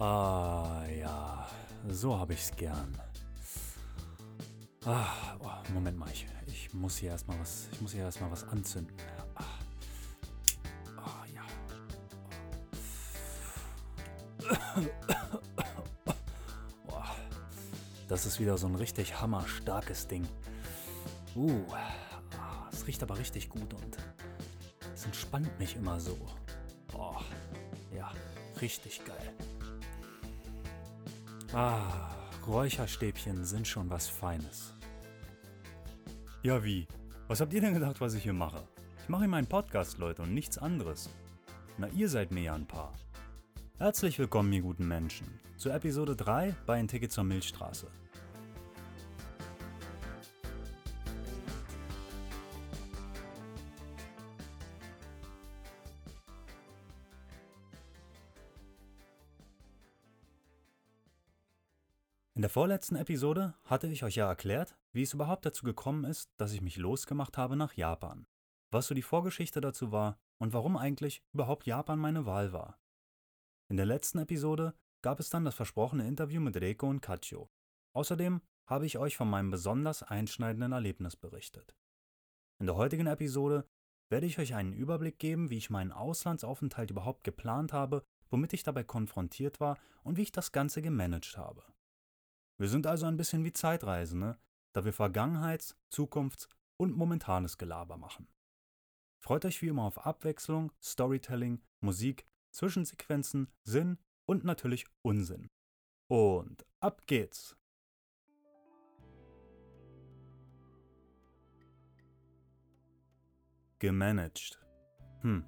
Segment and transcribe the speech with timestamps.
[0.00, 1.46] Ah, ja,
[1.90, 2.98] so habe ich's gern.
[4.86, 8.44] Ah, oh, Moment mal, ich, ich muss hier erstmal was, ich muss hier erstmal was
[8.44, 8.96] anzünden.
[9.34, 9.44] Ah,
[10.96, 11.42] ah ja.
[16.86, 17.14] Boah,
[18.08, 20.26] das ist wieder so ein richtig hammerstarkes Ding.
[21.36, 21.62] Uh,
[22.38, 23.98] ah, es riecht aber richtig gut und
[24.94, 26.16] es entspannt mich immer so.
[26.94, 27.16] Oh,
[27.94, 28.10] ja,
[28.62, 29.34] richtig geil.
[31.52, 31.82] Ah,
[32.46, 34.72] Räucherstäbchen sind schon was Feines.
[36.44, 36.86] Ja, wie?
[37.26, 38.62] Was habt ihr denn gedacht, was ich hier mache?
[39.02, 41.10] Ich mache hier meinen Podcast, Leute, und nichts anderes.
[41.76, 42.92] Na, ihr seid mir ja ein paar.
[43.78, 45.26] Herzlich willkommen, ihr guten Menschen,
[45.56, 47.88] zu Episode 3 bei Ein Ticket zur Milchstraße.
[62.50, 66.52] Der vorletzten Episode hatte ich euch ja erklärt, wie es überhaupt dazu gekommen ist, dass
[66.52, 68.26] ich mich losgemacht habe nach Japan.
[68.72, 72.80] Was so die Vorgeschichte dazu war und warum eigentlich überhaupt Japan meine Wahl war.
[73.68, 77.48] In der letzten Episode gab es dann das versprochene Interview mit Reiko und Kachio.
[77.94, 81.76] Außerdem habe ich euch von meinem besonders einschneidenden Erlebnis berichtet.
[82.58, 83.64] In der heutigen Episode
[84.08, 88.64] werde ich euch einen Überblick geben, wie ich meinen Auslandsaufenthalt überhaupt geplant habe, womit ich
[88.64, 91.62] dabei konfrontiert war und wie ich das Ganze gemanagt habe.
[92.60, 94.36] Wir sind also ein bisschen wie Zeitreisende,
[94.74, 98.28] da wir Vergangenheits-, Zukunfts- und momentanes Gelaber machen.
[99.18, 105.48] Freut euch wie immer auf Abwechslung, Storytelling, Musik, Zwischensequenzen, Sinn und natürlich Unsinn.
[106.06, 107.56] Und ab geht's!
[113.78, 114.60] Gemanagt.
[115.22, 115.46] Hm.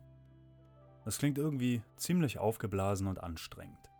[1.04, 3.90] Das klingt irgendwie ziemlich aufgeblasen und anstrengend.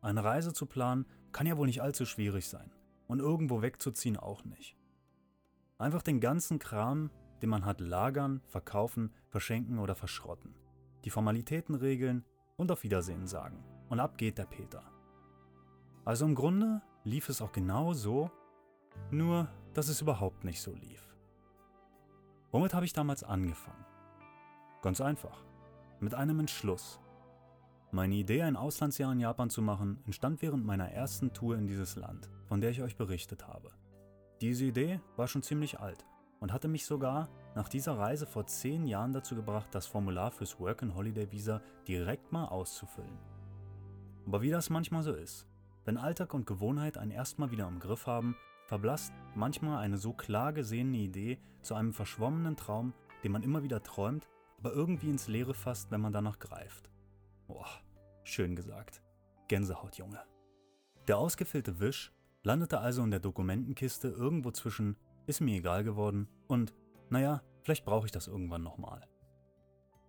[0.00, 1.04] Eine Reise zu planen
[1.36, 2.70] kann ja wohl nicht allzu schwierig sein.
[3.08, 4.74] Und irgendwo wegzuziehen auch nicht.
[5.76, 7.10] Einfach den ganzen Kram,
[7.42, 10.54] den man hat, lagern, verkaufen, verschenken oder verschrotten.
[11.04, 12.24] Die Formalitäten regeln
[12.56, 13.62] und auf Wiedersehen sagen.
[13.90, 14.82] Und ab geht der Peter.
[16.06, 18.30] Also im Grunde lief es auch genau so,
[19.10, 21.14] nur dass es überhaupt nicht so lief.
[22.50, 23.84] Womit habe ich damals angefangen?
[24.80, 25.44] Ganz einfach.
[26.00, 26.98] Mit einem Entschluss.
[27.96, 31.96] Meine Idee, ein Auslandsjahr in Japan zu machen, entstand während meiner ersten Tour in dieses
[31.96, 33.70] Land, von der ich euch berichtet habe.
[34.42, 36.04] Diese Idee war schon ziemlich alt
[36.38, 40.60] und hatte mich sogar nach dieser Reise vor zehn Jahren dazu gebracht, das Formular fürs
[40.60, 43.16] Work and Holiday Visa direkt mal auszufüllen.
[44.26, 45.46] Aber wie das manchmal so ist,
[45.86, 48.36] wenn Alltag und Gewohnheit einen erstmal wieder im Griff haben,
[48.66, 52.92] verblasst manchmal eine so klar gesehene Idee zu einem verschwommenen Traum,
[53.24, 54.28] den man immer wieder träumt,
[54.58, 56.90] aber irgendwie ins Leere fasst, wenn man danach greift.
[57.46, 57.68] Boah,
[58.26, 59.02] schön gesagt.
[59.48, 60.20] Gänsehaut, Junge.
[61.08, 66.74] Der ausgefüllte Wisch landete also in der Dokumentenkiste irgendwo zwischen ist mir egal geworden und
[67.10, 69.06] naja, vielleicht brauche ich das irgendwann nochmal.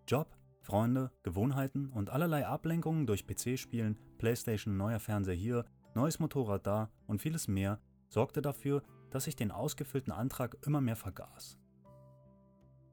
[0.07, 6.89] Job, Freunde, Gewohnheiten und allerlei Ablenkungen durch PC-Spielen, Playstation, neuer Fernseher hier, neues Motorrad da
[7.07, 7.79] und vieles mehr
[8.09, 11.57] sorgte dafür, dass ich den ausgefüllten Antrag immer mehr vergaß.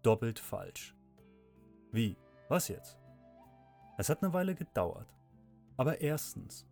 [0.02, 0.94] Doppelt falsch.
[1.92, 2.16] Wie?
[2.48, 2.98] Was jetzt?
[3.96, 5.13] Es hat eine Weile gedauert.
[5.76, 6.66] Aber erstens,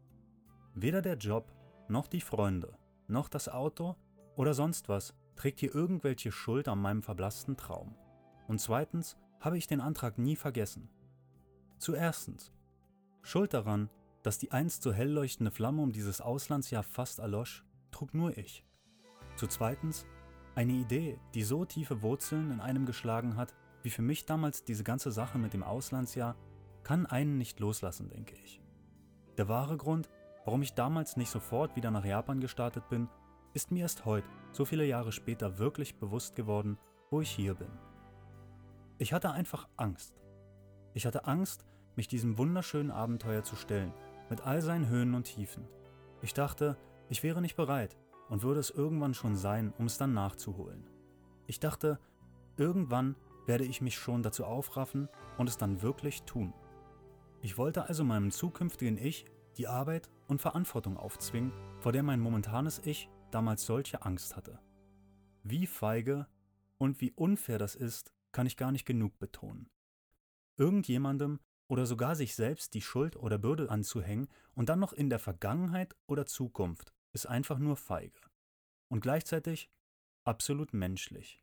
[0.75, 1.53] weder der Job,
[1.89, 2.77] noch die Freunde,
[3.09, 3.97] noch das Auto
[4.37, 7.97] oder sonst was trägt hier irgendwelche Schuld an meinem verblassten Traum.
[8.49, 10.89] Und zweitens habe ich den Antrag nie vergessen.
[11.79, 12.53] Zuerstens,
[13.23, 13.91] Schuld daran,
[14.23, 18.65] dass die einst so hell leuchtende Flamme um dieses Auslandsjahr fast erlosch, trug nur ich.
[19.37, 20.07] Zu zweitens,
[20.55, 24.85] eine Idee, die so tiefe Wurzeln in einem geschlagen hat, wie für mich damals diese
[24.85, 26.37] ganze Sache mit dem Auslandsjahr
[26.85, 28.61] kann einen nicht loslassen, denke ich.
[29.39, 30.11] Der wahre Grund,
[30.45, 33.09] warum ich damals nicht sofort wieder nach Japan gestartet bin,
[33.55, 36.79] ist mir erst heute, so viele Jahre später, wirklich bewusst geworden,
[37.11, 37.71] wo ich hier bin.
[38.99, 40.15] Ich hatte einfach Angst.
[40.95, 41.65] Ich hatte Angst,
[41.97, 43.93] mich diesem wunderschönen Abenteuer zu stellen,
[44.31, 45.67] mit all seinen Höhen und Tiefen.
[46.21, 46.77] Ich dachte,
[47.09, 47.97] ich wäre nicht bereit
[48.29, 50.89] und würde es irgendwann schon sein, um es dann nachzuholen.
[51.47, 51.99] Ich dachte,
[52.57, 53.17] irgendwann
[53.47, 56.55] werde ich mich schon dazu aufraffen und es dann wirklich tun.
[57.43, 59.27] Ich wollte also meinem zukünftigen Ich
[59.57, 64.59] die Arbeit und Verantwortung aufzwingen, vor der mein momentanes Ich damals solche Angst hatte.
[65.43, 66.27] Wie feige
[66.79, 69.71] und wie unfair das ist, kann ich gar nicht genug betonen.
[70.57, 75.19] Irgendjemandem oder sogar sich selbst die Schuld oder Bürde anzuhängen und dann noch in der
[75.19, 78.21] Vergangenheit oder Zukunft ist einfach nur feige.
[78.89, 79.71] Und gleichzeitig
[80.25, 81.43] absolut menschlich.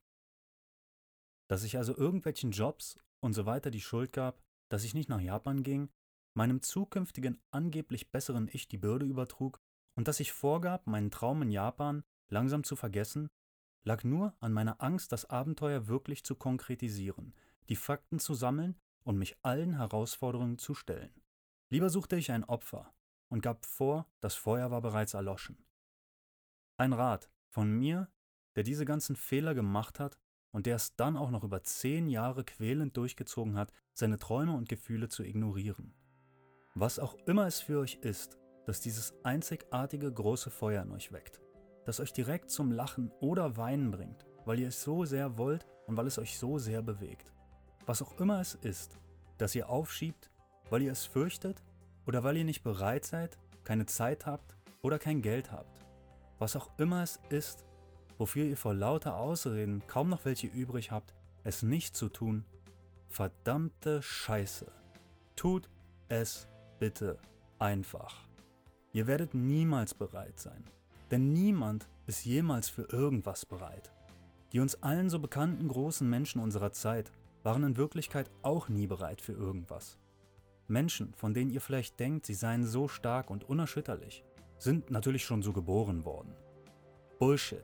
[1.48, 5.20] Dass ich also irgendwelchen Jobs und so weiter die Schuld gab, dass ich nicht nach
[5.20, 5.90] Japan ging,
[6.40, 9.60] meinem zukünftigen angeblich besseren Ich die Bürde übertrug
[9.98, 13.28] und dass ich vorgab, meinen Traum in Japan langsam zu vergessen,
[13.84, 17.36] lag nur an meiner Angst, das Abenteuer wirklich zu konkretisieren,
[17.68, 21.12] die Fakten zu sammeln und mich allen Herausforderungen zu stellen.
[21.70, 22.94] Lieber suchte ich ein Opfer
[23.28, 25.66] und gab vor, das Feuer war bereits erloschen.
[26.78, 28.10] Ein Rat von mir,
[28.56, 30.18] der diese ganzen Fehler gemacht hat
[30.52, 34.70] und der es dann auch noch über zehn Jahre quälend durchgezogen hat, seine Träume und
[34.70, 36.00] Gefühle zu ignorieren.
[36.82, 41.42] Was auch immer es für euch ist, das dieses einzigartige große Feuer in euch weckt,
[41.84, 45.98] das euch direkt zum Lachen oder Weinen bringt, weil ihr es so sehr wollt und
[45.98, 47.34] weil es euch so sehr bewegt.
[47.86, 48.98] Was auch immer es ist,
[49.38, 50.32] das ihr aufschiebt,
[50.70, 51.62] weil ihr es fürchtet
[52.08, 55.86] oder weil ihr nicht bereit seid, keine Zeit habt oder kein Geld habt.
[56.38, 57.66] Was auch immer es ist,
[58.18, 62.46] wofür ihr vor lauter Ausreden kaum noch welche übrig habt, es nicht zu tun,
[63.10, 64.72] verdammte Scheiße.
[65.36, 65.70] Tut
[66.08, 66.48] es
[66.80, 67.18] bitte
[67.60, 68.16] einfach.
[68.92, 70.64] Ihr werdet niemals bereit sein.
[71.12, 73.92] Denn niemand ist jemals für irgendwas bereit.
[74.54, 77.12] Die uns allen so bekannten großen Menschen unserer Zeit
[77.44, 79.98] waren in Wirklichkeit auch nie bereit für irgendwas.
[80.68, 84.24] Menschen, von denen ihr vielleicht denkt, sie seien so stark und unerschütterlich,
[84.58, 86.34] sind natürlich schon so geboren worden.
[87.18, 87.64] Bullshit.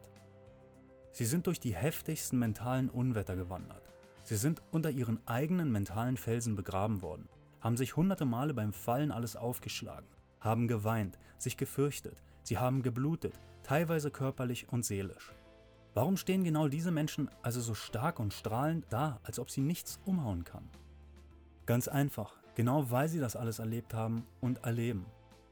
[1.11, 3.83] Sie sind durch die heftigsten mentalen Unwetter gewandert.
[4.23, 7.29] Sie sind unter ihren eigenen mentalen Felsen begraben worden,
[7.65, 10.07] haben sich hunderte Male beim Fallen alles aufgeschlagen,
[10.39, 15.33] haben geweint, sich gefürchtet, sie haben geblutet, teilweise körperlich und seelisch.
[15.95, 19.99] Warum stehen genau diese Menschen also so stark und strahlend da, als ob sie nichts
[20.05, 20.69] umhauen kann?
[21.65, 25.07] Ganz einfach, genau weil sie das alles erlebt haben und erleben.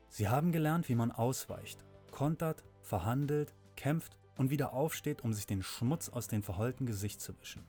[0.10, 5.64] Sie haben gelernt, wie man ausweicht, kontert, verhandelt, kämpft und wieder aufsteht, um sich den
[5.64, 7.66] Schmutz aus dem verheulten Gesicht zu wischen.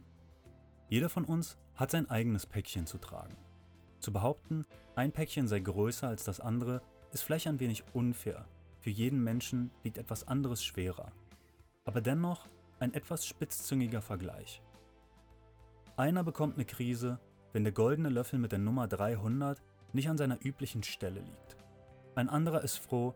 [0.91, 3.39] Jeder von uns hat sein eigenes Päckchen zu tragen.
[4.05, 4.67] Zu behaupten,
[4.97, 8.45] ein Päckchen sei größer als das andere, ist vielleicht ein wenig unfair.
[8.81, 11.11] Für jeden Menschen wiegt etwas anderes schwerer.
[11.87, 12.47] Aber dennoch
[12.81, 14.61] ein etwas spitzzüngiger Vergleich.
[15.97, 17.19] Einer bekommt eine Krise,
[17.55, 19.63] wenn der goldene Löffel mit der Nummer 300
[19.95, 21.57] nicht an seiner üblichen Stelle liegt.
[22.15, 23.15] Ein anderer ist froh,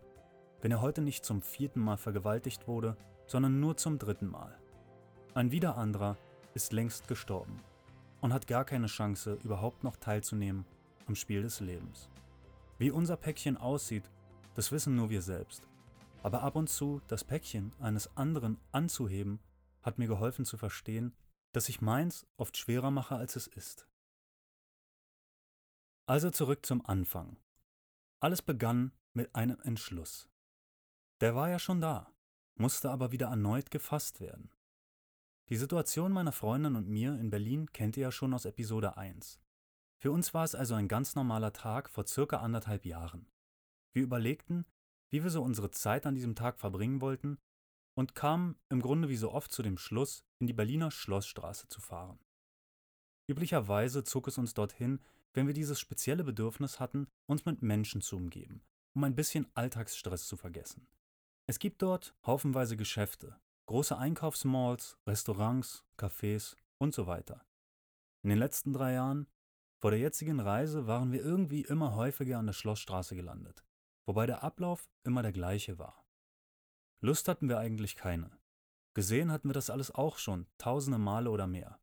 [0.63, 2.97] wenn er heute nicht zum vierten Mal vergewaltigt wurde,
[3.27, 4.57] sondern nur zum dritten Mal.
[5.35, 6.17] Ein wieder anderer
[6.55, 7.61] ist längst gestorben
[8.23, 10.65] und hat gar keine Chance, überhaupt noch teilzunehmen
[11.09, 12.09] am Spiel des Lebens.
[12.79, 14.11] Wie unser Päckchen aussieht,
[14.55, 15.67] das wissen nur wir selbst.
[16.23, 19.41] Aber ab und zu das Päckchen eines anderen anzuheben,
[19.83, 21.15] hat mir geholfen zu verstehen,
[21.53, 23.89] dass ich meins oft schwerer mache, als es ist.
[26.07, 27.37] Also zurück zum Anfang.
[28.21, 30.29] Alles begann mit einem Entschluss.
[31.21, 32.13] Der war ja schon da,
[32.57, 34.51] musste aber wieder erneut gefasst werden.
[35.49, 39.41] Die Situation meiner Freundin und mir in Berlin kennt ihr ja schon aus Episode 1.
[40.01, 43.29] Für uns war es also ein ganz normaler Tag vor circa anderthalb Jahren.
[43.93, 44.65] Wir überlegten,
[45.11, 47.39] wie wir so unsere Zeit an diesem Tag verbringen wollten
[47.97, 51.81] und kamen im Grunde wie so oft zu dem Schluss, in die Berliner Schlossstraße zu
[51.81, 52.21] fahren.
[53.29, 55.01] Üblicherweise zog es uns dorthin,
[55.33, 58.63] wenn wir dieses spezielle Bedürfnis hatten, uns mit Menschen zu umgeben,
[58.95, 60.87] um ein bisschen Alltagsstress zu vergessen.
[61.47, 63.37] Es gibt dort haufenweise Geschäfte,
[63.67, 67.45] große Einkaufsmalls, Restaurants, Cafés und so weiter.
[68.23, 69.27] In den letzten drei Jahren
[69.81, 73.65] vor der jetzigen Reise waren wir irgendwie immer häufiger an der Schlossstraße gelandet,
[74.07, 76.05] wobei der Ablauf immer der gleiche war.
[77.01, 78.31] Lust hatten wir eigentlich keine.
[78.95, 81.79] Gesehen hatten wir das alles auch schon, tausende Male oder mehr.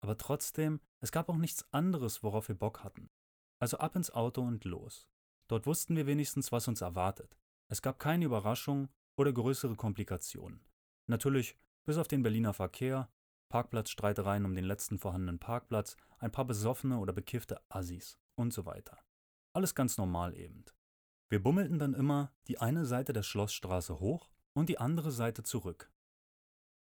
[0.00, 3.10] Aber trotzdem, es gab auch nichts anderes, worauf wir Bock hatten.
[3.58, 5.08] Also ab ins Auto und los.
[5.48, 7.36] Dort wussten wir wenigstens, was uns erwartet.
[7.68, 10.64] Es gab keine Überraschungen oder größere Komplikationen.
[11.08, 13.08] Natürlich, bis auf den Berliner Verkehr,
[13.52, 18.98] Parkplatzstreitereien um den letzten vorhandenen Parkplatz, ein paar besoffene oder bekiffte Assis und so weiter.
[19.52, 20.64] Alles ganz normal eben.
[21.28, 25.92] Wir bummelten dann immer die eine Seite der Schlossstraße hoch und die andere Seite zurück.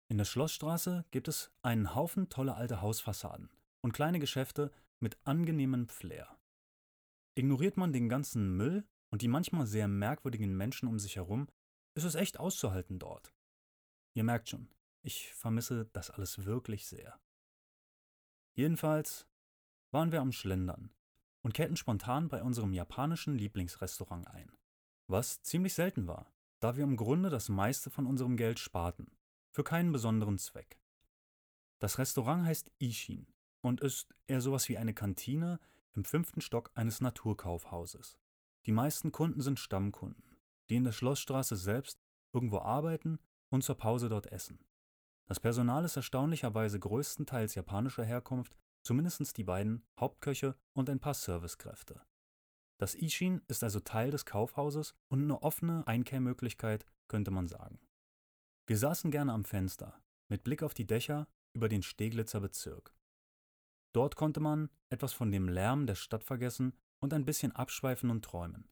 [0.10, 3.50] In der Schlossstraße gibt es einen Haufen toller alte Hausfassaden
[3.82, 6.38] und kleine Geschäfte mit angenehmem Flair.
[7.36, 11.50] Ignoriert man den ganzen Müll und die manchmal sehr merkwürdigen Menschen um sich herum,
[11.94, 13.34] ist es echt auszuhalten dort.
[14.14, 14.70] Ihr merkt schon,
[15.04, 17.20] ich vermisse das alles wirklich sehr.
[18.54, 19.28] Jedenfalls
[19.92, 20.92] waren wir am Schlendern
[21.42, 24.52] und kehrten spontan bei unserem japanischen Lieblingsrestaurant ein,
[25.08, 29.18] was ziemlich selten war, da wir im Grunde das meiste von unserem Geld sparten,
[29.52, 30.80] für keinen besonderen Zweck.
[31.80, 33.28] Das Restaurant heißt Ishin
[33.62, 35.60] und ist eher sowas wie eine Kantine
[35.94, 38.18] im fünften Stock eines Naturkaufhauses.
[38.66, 40.38] Die meisten Kunden sind Stammkunden,
[40.70, 42.00] die in der Schlossstraße selbst
[42.32, 43.20] irgendwo arbeiten
[43.50, 44.60] und zur Pause dort essen.
[45.30, 52.02] Das Personal ist erstaunlicherweise größtenteils japanischer Herkunft, zumindest die beiden Hauptköche und ein paar Servicekräfte.
[52.80, 57.80] Das Ishin ist also Teil des Kaufhauses und eine offene Einkehrmöglichkeit, könnte man sagen.
[58.68, 62.94] Wir saßen gerne am Fenster, mit Blick auf die Dächer über den Steglitzer Bezirk.
[63.94, 68.26] Dort konnte man etwas von dem Lärm der Stadt vergessen und ein bisschen abschweifen und
[68.26, 68.70] träumen.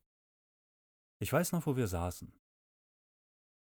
[1.22, 2.34] Ich weiß noch, wo wir saßen.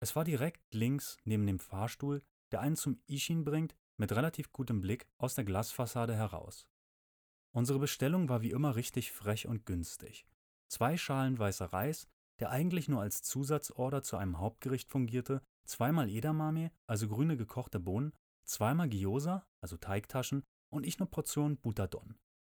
[0.02, 4.80] Es war direkt links neben dem Fahrstuhl, der einen zum Ishin bringt, mit relativ gutem
[4.80, 6.66] Blick aus der Glasfassade heraus.
[7.52, 10.26] Unsere Bestellung war wie immer richtig frech und günstig.
[10.68, 12.06] Zwei Schalen weißer Reis,
[12.38, 18.12] der eigentlich nur als Zusatzorder zu einem Hauptgericht fungierte, zweimal Edamame, also grüne gekochte Bohnen,
[18.44, 22.16] zweimal Gyoza, also Teigtaschen, und ich eine Portion Butadon,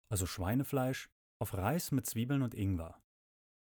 [0.09, 3.01] also Schweinefleisch, auf Reis mit Zwiebeln und Ingwer.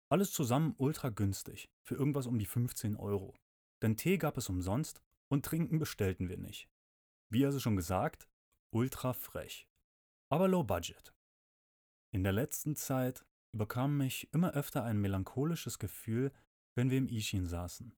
[0.10, 3.36] Alles zusammen ultra günstig, für irgendwas um die 15 Euro.
[3.82, 5.01] Denn Tee gab es umsonst
[5.32, 6.70] und Trinken bestellten wir nicht.
[7.32, 8.28] Wie also schon gesagt,
[8.74, 9.68] ultra frech.
[10.30, 11.14] Aber low budget.
[12.14, 16.32] In der letzten Zeit überkam mich immer öfter ein melancholisches Gefühl,
[16.76, 17.96] wenn wir im Ishin saßen.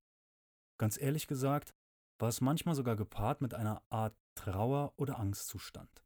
[0.79, 1.73] Ganz ehrlich gesagt,
[2.19, 6.05] war es manchmal sogar gepaart mit einer Art Trauer- oder Angstzustand.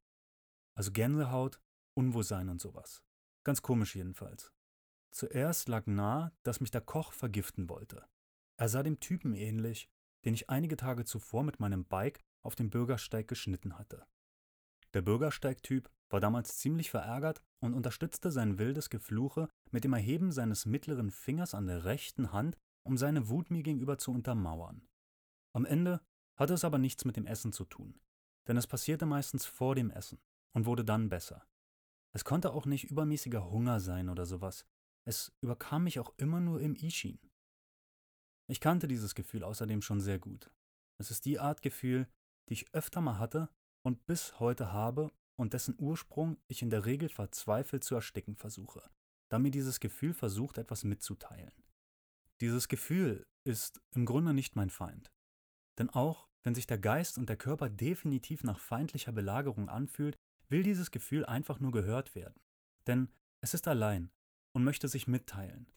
[0.78, 1.62] Also Gänsehaut,
[1.98, 3.04] Unwohlsein und sowas.
[3.44, 4.54] Ganz komisch jedenfalls.
[5.14, 8.08] Zuerst lag nahe, dass mich der Koch vergiften wollte.
[8.60, 9.90] Er sah dem Typen ähnlich,
[10.26, 14.06] den ich einige Tage zuvor mit meinem Bike auf dem Bürgersteig geschnitten hatte.
[14.94, 20.66] Der Bürgersteigtyp war damals ziemlich verärgert und unterstützte sein wildes Gefluche mit dem Erheben seines
[20.66, 24.88] mittleren Fingers an der rechten Hand, um seine Wut mir gegenüber zu untermauern.
[25.54, 26.02] Am Ende
[26.38, 28.00] hatte es aber nichts mit dem Essen zu tun,
[28.48, 30.20] denn es passierte meistens vor dem Essen
[30.54, 31.46] und wurde dann besser.
[32.14, 34.66] Es konnte auch nicht übermäßiger Hunger sein oder sowas.
[35.04, 37.20] Es überkam mich auch immer nur im Ishin.
[38.48, 40.50] Ich kannte dieses Gefühl außerdem schon sehr gut.
[40.98, 42.08] Es ist die Art Gefühl,
[42.50, 43.50] die ich öfter mal hatte
[43.84, 48.82] und bis heute habe und dessen Ursprung ich in der Regel verzweifelt zu ersticken versuche,
[49.30, 51.51] da mir dieses Gefühl versucht, etwas mitzuteilen.
[52.42, 55.12] Dieses Gefühl ist im Grunde nicht mein Feind.
[55.77, 60.18] Denn auch wenn sich der Geist und der Körper definitiv nach feindlicher Belagerung anfühlt,
[60.50, 62.39] will dieses Gefühl einfach nur gehört werden.
[62.88, 63.10] Denn
[63.42, 64.10] es ist allein
[64.54, 65.70] und möchte sich mitteilen.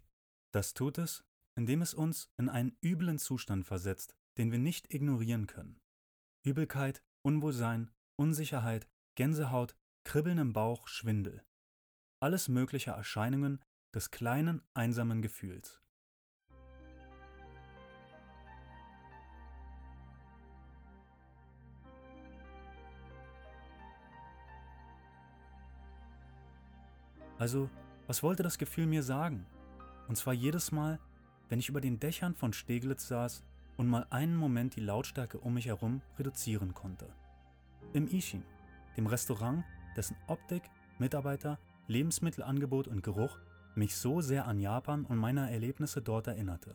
[0.52, 1.24] Das tut es,
[1.60, 5.78] indem es uns in einen üblen Zustand versetzt, den wir nicht ignorieren können.
[6.42, 11.44] Übelkeit, Unwohlsein, Unsicherheit, Gänsehaut, Kribbeln im Bauch, Schwindel.
[12.18, 13.62] Alles mögliche Erscheinungen
[13.94, 15.82] des kleinen, einsamen Gefühls.
[27.36, 27.68] Also,
[28.06, 29.44] was wollte das Gefühl mir sagen?
[30.08, 30.98] Und zwar jedes Mal,
[31.50, 33.42] wenn ich über den Dächern von Steglitz saß
[33.76, 37.06] und mal einen Moment die Lautstärke um mich herum reduzieren konnte.
[37.92, 38.44] Im Ishin,
[38.96, 39.64] dem Restaurant,
[39.96, 40.62] dessen Optik,
[40.98, 43.36] Mitarbeiter, Lebensmittelangebot und Geruch
[43.74, 46.74] mich so sehr an Japan und meine Erlebnisse dort erinnerte.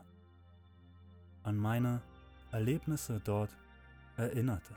[1.43, 2.01] An meine
[2.51, 3.55] Erlebnisse dort
[4.17, 4.75] erinnerte.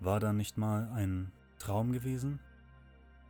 [0.00, 2.38] War da nicht mal ein Traum gewesen?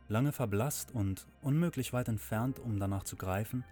[0.07, 3.63] Lange verblasst und unmöglich weit entfernt, um danach zu greifen?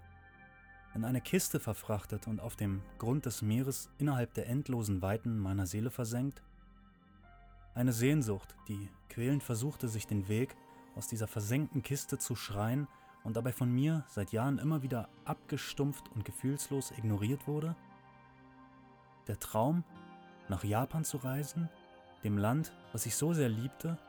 [0.98, 5.68] In eine Kiste verfrachtet und auf dem Grund des Meeres innerhalb der endlosen Weiten meiner
[5.68, 6.42] Seele versenkt?
[7.76, 10.56] Eine Sehnsucht, die quälend versuchte, sich den Weg
[10.96, 12.88] aus dieser versenkten Kiste zu schreien
[13.24, 17.76] und dabei von mir seit Jahren immer wieder abgestumpft und gefühlslos ignoriert wurde?
[19.28, 19.84] Der Traum,
[20.50, 21.70] nach Japan zu reisen,
[22.24, 24.00] dem Land, was ich so sehr liebte,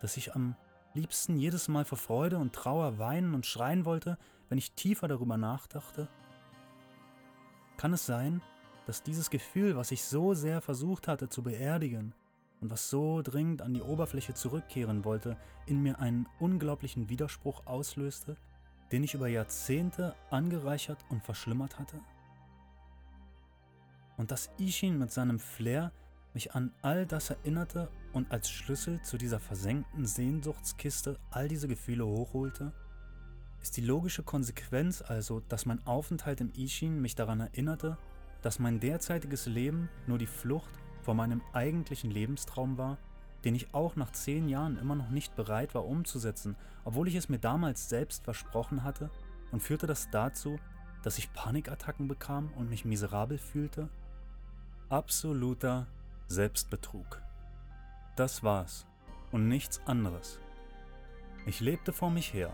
[0.00, 0.56] dass ich am
[0.94, 4.18] liebsten jedes Mal vor Freude und Trauer weinen und schreien wollte,
[4.48, 6.08] wenn ich tiefer darüber nachdachte?
[7.76, 8.42] Kann es sein,
[8.86, 12.14] dass dieses Gefühl, was ich so sehr versucht hatte zu beerdigen
[12.60, 18.36] und was so dringend an die Oberfläche zurückkehren wollte, in mir einen unglaublichen Widerspruch auslöste,
[18.92, 22.00] den ich über Jahrzehnte angereichert und verschlimmert hatte?
[24.16, 25.92] Und dass Ishin mit seinem Flair
[26.34, 32.06] mich an all das erinnerte und als Schlüssel zu dieser versenkten Sehnsuchtskiste all diese Gefühle
[32.06, 32.72] hochholte?
[33.62, 37.98] Ist die logische Konsequenz also, dass mein Aufenthalt im Ishin mich daran erinnerte,
[38.42, 40.70] dass mein derzeitiges Leben nur die Flucht
[41.02, 42.98] vor meinem eigentlichen Lebenstraum war,
[43.44, 47.28] den ich auch nach zehn Jahren immer noch nicht bereit war umzusetzen, obwohl ich es
[47.28, 49.10] mir damals selbst versprochen hatte,
[49.50, 50.58] und führte das dazu,
[51.02, 53.88] dass ich Panikattacken bekam und mich miserabel fühlte?
[54.88, 55.86] Absoluter
[56.28, 57.20] Selbstbetrug.
[58.16, 58.86] Das war's
[59.32, 60.40] und nichts anderes.
[61.46, 62.52] Ich lebte vor mich her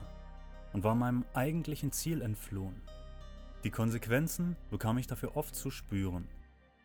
[0.72, 2.80] und war meinem eigentlichen Ziel entflohen.
[3.64, 6.28] Die Konsequenzen bekam ich dafür oft zu spüren.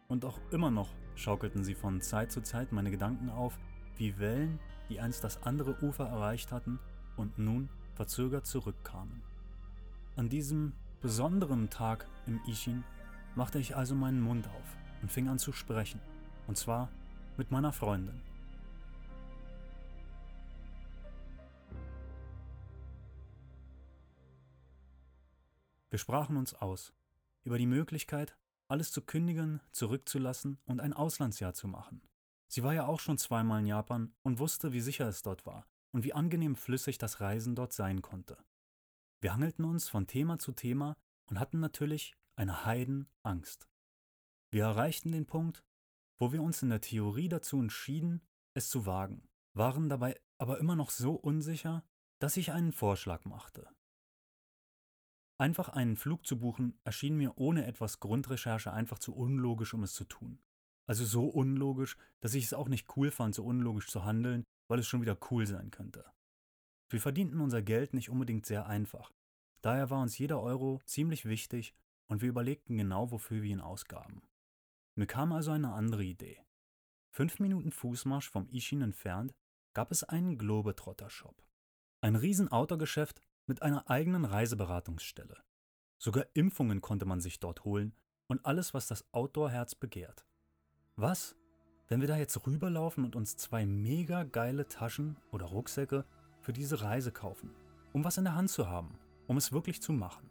[0.07, 3.59] Und auch immer noch schaukelten sie von Zeit zu Zeit meine Gedanken auf,
[3.97, 4.59] wie Wellen,
[4.89, 6.79] die einst das andere Ufer erreicht hatten
[7.17, 9.21] und nun verzögert zurückkamen.
[10.15, 12.83] An diesem besonderen Tag im Ishin
[13.35, 15.99] machte ich also meinen Mund auf und fing an zu sprechen.
[16.47, 16.89] Und zwar
[17.37, 18.19] mit meiner Freundin.
[25.91, 26.93] Wir sprachen uns aus
[27.43, 28.37] über die Möglichkeit,
[28.69, 32.01] alles zu kündigen, zurückzulassen und ein Auslandsjahr zu machen.
[32.47, 35.67] Sie war ja auch schon zweimal in Japan und wusste, wie sicher es dort war
[35.91, 38.37] und wie angenehm flüssig das Reisen dort sein konnte.
[39.19, 40.95] Wir hangelten uns von Thema zu Thema
[41.25, 43.67] und hatten natürlich eine Heidenangst.
[44.49, 45.65] Wir erreichten den Punkt,
[46.19, 48.21] wo wir uns in der Theorie dazu entschieden,
[48.53, 51.83] es zu wagen, waren dabei aber immer noch so unsicher,
[52.19, 53.67] dass ich einen Vorschlag machte.
[55.41, 59.95] Einfach einen Flug zu buchen erschien mir ohne etwas Grundrecherche einfach zu unlogisch, um es
[59.95, 60.37] zu tun.
[60.85, 64.77] Also so unlogisch, dass ich es auch nicht cool fand, so unlogisch zu handeln, weil
[64.77, 66.05] es schon wieder cool sein könnte.
[66.89, 69.11] Wir verdienten unser Geld nicht unbedingt sehr einfach.
[69.63, 71.73] Daher war uns jeder Euro ziemlich wichtig
[72.07, 74.21] und wir überlegten genau, wofür wir ihn ausgaben.
[74.93, 76.37] Mir kam also eine andere Idee.
[77.09, 79.33] Fünf Minuten Fußmarsch vom Ishin entfernt
[79.73, 81.41] gab es einen Globetrotter-Shop.
[82.01, 85.35] Ein riesen Outdoor-Geschäft mit einer eigenen Reiseberatungsstelle.
[85.97, 87.93] Sogar Impfungen konnte man sich dort holen
[88.27, 90.25] und alles, was das Outdoor-Herz begehrt.
[90.95, 91.35] Was,
[91.89, 96.05] wenn wir da jetzt rüberlaufen und uns zwei mega geile Taschen oder Rucksäcke
[96.39, 97.53] für diese Reise kaufen,
[97.91, 100.29] um was in der Hand zu haben, um es wirklich zu machen?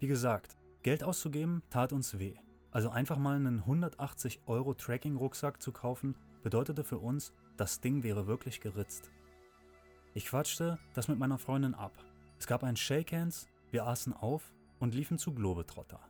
[0.00, 2.34] Wie gesagt, Geld auszugeben tat uns weh.
[2.72, 8.26] Also einfach mal einen 180 Euro Tracking-Rucksack zu kaufen, bedeutete für uns, das Ding wäre
[8.26, 9.12] wirklich geritzt.
[10.12, 11.92] Ich quatschte das mit meiner Freundin ab
[12.42, 16.00] es gab ein Shake Hands, wir aßen auf und liefen zu Globetrotter.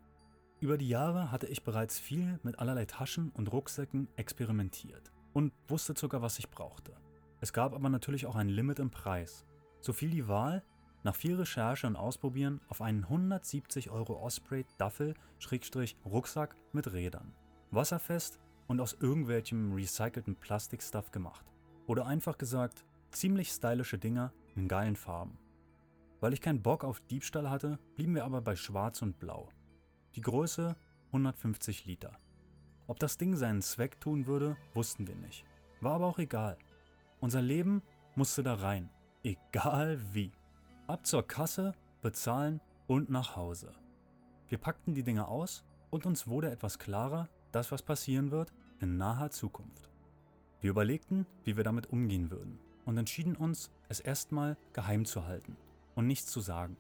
[0.61, 5.93] Über die Jahre hatte ich bereits viel mit allerlei Taschen und Rucksäcken experimentiert und wusste
[5.95, 6.97] sogar, was ich brauchte.
[7.43, 9.45] Es gab aber natürlich auch ein Limit im Preis.
[9.83, 10.65] So fiel die Wahl,
[11.03, 17.35] nach viel Recherche und Ausprobieren, auf einen 170 Euro Osprey Duffel-Rucksack mit Rädern.
[17.73, 21.45] Wasserfest und aus irgendwelchem recycelten Plastikstuff gemacht.
[21.87, 25.37] Oder einfach gesagt, ziemlich stylische Dinger in geilen Farben.
[26.23, 29.49] Weil ich keinen Bock auf Diebstahl hatte, blieben wir aber bei Schwarz und Blau.
[30.15, 32.17] Die Größe 150 Liter.
[32.87, 35.45] Ob das Ding seinen Zweck tun würde, wussten wir nicht.
[35.81, 36.59] War aber auch egal.
[37.19, 37.83] Unser Leben
[38.15, 38.89] musste da rein.
[39.25, 40.31] Egal wie.
[40.87, 43.73] Ab zur Kasse, bezahlen und nach Hause.
[44.47, 48.97] Wir packten die Dinge aus und uns wurde etwas klarer, dass was passieren wird in
[48.97, 49.91] naher Zukunft.
[50.61, 55.57] Wir überlegten, wie wir damit umgehen würden und entschieden uns, es erstmal geheim zu halten
[55.95, 56.77] und nichts zu sagen.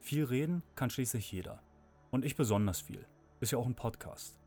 [0.00, 1.62] Viel reden kann schließlich jeder.
[2.10, 3.06] Und ich besonders viel.
[3.40, 4.38] Ist ja auch ein Podcast.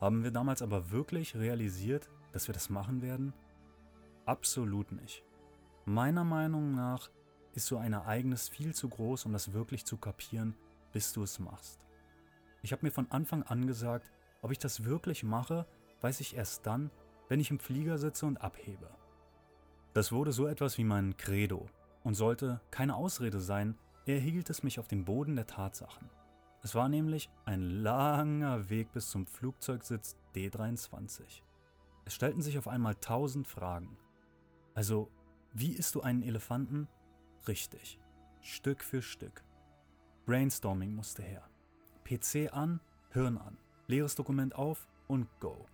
[0.00, 3.32] Haben wir damals aber wirklich realisiert, dass wir das machen werden?
[4.26, 5.24] Absolut nicht.
[5.84, 7.10] Meiner Meinung nach
[7.54, 10.56] ist so ein Ereignis viel zu groß, um das wirklich zu kapieren,
[10.92, 11.80] bis du es machst.
[12.62, 14.10] Ich habe mir von Anfang an gesagt,
[14.42, 15.66] ob ich das wirklich mache,
[16.00, 16.90] weiß ich erst dann,
[17.28, 18.90] wenn ich im Flieger sitze und abhebe.
[19.92, 21.68] Das wurde so etwas wie mein Credo,
[22.04, 26.08] und sollte keine Ausrede sein, erhielt es mich auf den Boden der Tatsachen.
[26.62, 31.42] Es war nämlich ein langer Weg bis zum Flugzeugsitz D23.
[32.04, 33.96] Es stellten sich auf einmal tausend Fragen.
[34.74, 35.10] Also,
[35.52, 36.88] wie isst du einen Elefanten?
[37.48, 37.98] Richtig,
[38.40, 39.42] Stück für Stück.
[40.26, 41.42] Brainstorming musste her.
[42.04, 45.66] PC an, Hirn an, leeres Dokument auf und go.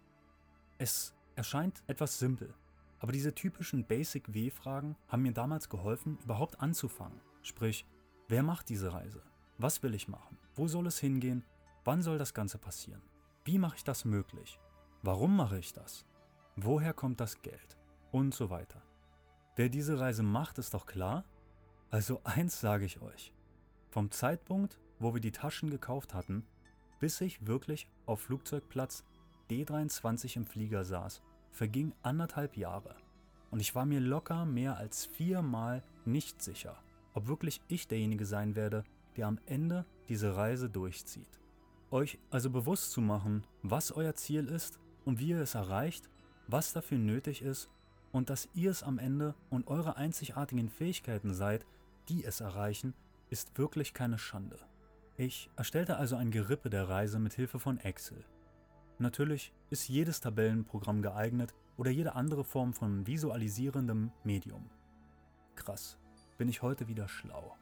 [0.78, 2.52] Es erscheint etwas simpel,
[3.00, 7.20] aber diese typischen Basic-W-Fragen haben mir damals geholfen, überhaupt anzufangen.
[7.42, 7.86] Sprich,
[8.28, 9.22] wer macht diese Reise?
[9.58, 10.38] Was will ich machen?
[10.54, 11.42] Wo soll es hingehen?
[11.84, 13.02] Wann soll das Ganze passieren?
[13.44, 14.60] Wie mache ich das möglich?
[15.02, 16.06] Warum mache ich das?
[16.56, 17.78] Woher kommt das Geld?
[18.12, 18.82] Und so weiter.
[19.56, 21.24] Wer diese Reise macht, ist doch klar.
[21.90, 23.32] Also eins sage ich euch.
[23.88, 26.44] Vom Zeitpunkt, wo wir die Taschen gekauft hatten,
[26.98, 29.04] bis ich wirklich auf Flugzeugplatz
[29.48, 32.96] D23 im Flieger saß, verging anderthalb Jahre
[33.50, 36.76] und ich war mir locker mehr als viermal nicht sicher,
[37.14, 38.84] ob wirklich ich derjenige sein werde,
[39.16, 41.40] der am Ende diese Reise durchzieht.
[41.90, 46.08] Euch also bewusst zu machen, was euer Ziel ist und wie ihr es erreicht,
[46.46, 47.68] was dafür nötig ist
[48.12, 51.66] und dass ihr es am Ende und eure einzigartigen Fähigkeiten seid,
[52.08, 52.94] die es erreichen,
[53.28, 54.58] ist wirklich keine Schande.
[55.16, 58.24] Ich erstellte also ein Gerippe der Reise mit Hilfe von Excel
[59.00, 64.68] Natürlich ist jedes Tabellenprogramm geeignet oder jede andere Form von visualisierendem Medium.
[65.56, 65.96] Krass,
[66.36, 67.56] bin ich heute wieder schlau.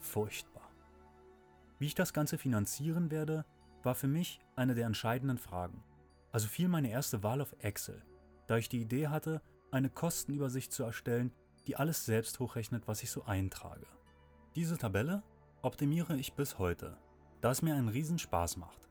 [0.00, 0.68] Furchtbar.
[1.78, 3.44] Wie ich das Ganze finanzieren werde,
[3.84, 5.80] war für mich eine der entscheidenden Fragen.
[6.32, 8.02] Also fiel meine erste Wahl auf Excel,
[8.48, 11.30] da ich die Idee hatte, eine Kostenübersicht zu erstellen,
[11.68, 13.86] die alles selbst hochrechnet, was ich so eintrage.
[14.56, 15.22] Diese Tabelle
[15.62, 16.96] optimiere ich bis heute,
[17.40, 18.89] da es mir einen Riesenspaß macht.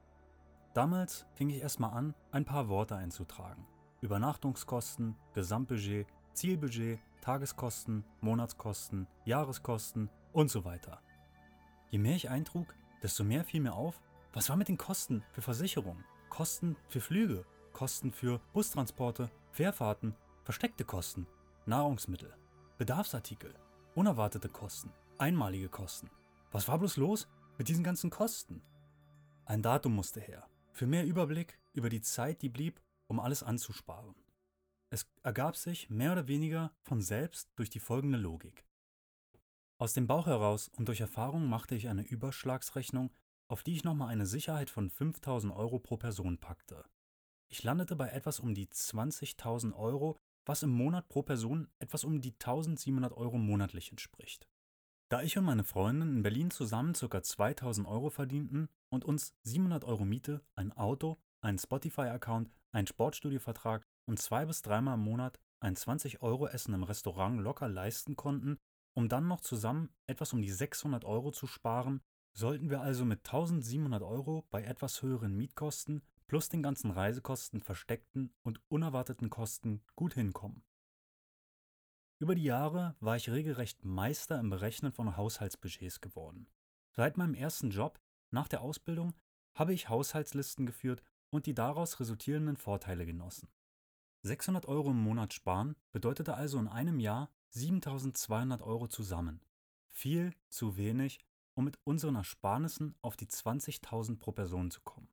[0.74, 3.66] Damals fing ich erstmal an, ein paar Worte einzutragen.
[4.02, 11.02] Übernachtungskosten, Gesamtbudget, Zielbudget, Tageskosten, Monatskosten, Jahreskosten und so weiter.
[11.90, 14.02] Je mehr ich eintrug, desto mehr fiel mir auf,
[14.32, 20.86] was war mit den Kosten für Versicherungen, Kosten für Flüge, Kosten für Bustransporte, Fährfahrten, versteckte
[20.86, 21.28] Kosten,
[21.66, 22.34] Nahrungsmittel,
[22.78, 23.54] Bedarfsartikel,
[23.96, 26.10] unerwartete Kosten, einmalige Kosten.
[26.52, 27.28] Was war bloß los
[27.58, 28.62] mit diesen ganzen Kosten?
[29.46, 30.48] Ein Datum musste her,
[30.80, 34.16] für mehr Überblick über die Zeit, die blieb, um alles anzusparen.
[34.90, 38.66] Es ergab sich mehr oder weniger von selbst durch die folgende Logik.
[39.78, 43.12] Aus dem Bauch heraus und durch Erfahrung machte ich eine Überschlagsrechnung,
[43.50, 46.86] auf die ich nochmal eine Sicherheit von 5000 Euro pro Person packte.
[47.50, 52.22] Ich landete bei etwas um die 20.000 Euro, was im Monat pro Person etwas um
[52.22, 54.48] die 1700 Euro monatlich entspricht.
[55.10, 57.24] Da ich und meine Freundin in Berlin zusammen ca.
[57.24, 64.20] 2000 Euro verdienten und uns 700 Euro Miete, ein Auto, einen Spotify-Account, einen Sportstudiovertrag und
[64.20, 68.60] zwei bis dreimal im Monat ein 20 Euro Essen im Restaurant locker leisten konnten,
[68.94, 72.02] um dann noch zusammen etwas um die 600 Euro zu sparen,
[72.34, 78.32] sollten wir also mit 1700 Euro bei etwas höheren Mietkosten plus den ganzen Reisekosten, versteckten
[78.44, 80.62] und unerwarteten Kosten gut hinkommen.
[82.22, 86.50] Über die Jahre war ich regelrecht Meister im Berechnen von Haushaltsbudgets geworden.
[86.92, 87.98] Seit meinem ersten Job,
[88.30, 89.14] nach der Ausbildung,
[89.56, 93.48] habe ich Haushaltslisten geführt und die daraus resultierenden Vorteile genossen.
[94.24, 99.42] 600 Euro im Monat sparen bedeutete also in einem Jahr 7200 Euro zusammen.
[99.88, 101.20] Viel zu wenig,
[101.54, 105.08] um mit unseren Ersparnissen auf die 20.000 pro Person zu kommen.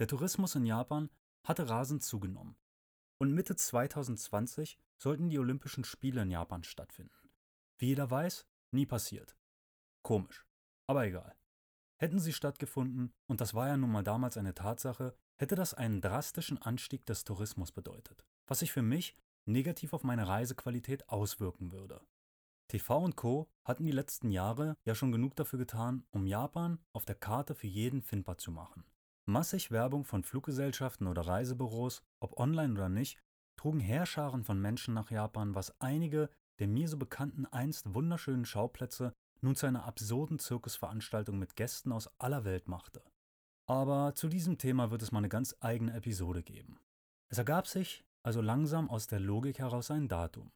[0.00, 1.10] Der Tourismus in Japan
[1.44, 2.56] hatte rasend zugenommen
[3.18, 7.30] und Mitte 2020 sollten die Olympischen Spiele in Japan stattfinden.
[7.76, 9.36] Wie jeder weiß, nie passiert.
[10.02, 10.46] Komisch,
[10.86, 11.36] aber egal.
[11.96, 16.00] Hätten sie stattgefunden, und das war ja nun mal damals eine Tatsache, hätte das einen
[16.00, 22.00] drastischen Anstieg des Tourismus bedeutet, was sich für mich negativ auf meine Reisequalität auswirken würde.
[22.68, 23.48] TV und Co.
[23.64, 27.66] hatten die letzten Jahre ja schon genug dafür getan, um Japan auf der Karte für
[27.66, 28.84] jeden findbar zu machen.
[29.28, 33.18] Massig Werbung von Fluggesellschaften oder Reisebüros, ob online oder nicht,
[33.58, 39.12] trugen Heerscharen von Menschen nach Japan, was einige der mir so bekannten einst wunderschönen Schauplätze
[39.42, 43.04] nun zu einer absurden Zirkusveranstaltung mit Gästen aus aller Welt machte.
[43.66, 46.80] Aber zu diesem Thema wird es mal eine ganz eigene Episode geben.
[47.30, 50.50] Es ergab sich also langsam aus der Logik heraus ein Datum.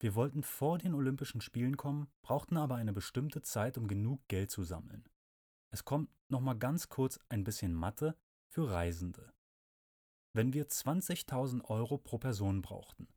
[0.00, 4.50] Wir wollten vor den Olympischen Spielen kommen, brauchten aber eine bestimmte Zeit, um genug Geld
[4.50, 5.08] zu sammeln.
[5.70, 9.32] Es kommt nochmal ganz kurz ein bisschen Mathe für Reisende.
[10.32, 13.08] Wenn wir 20.000 Euro pro Person brauchten,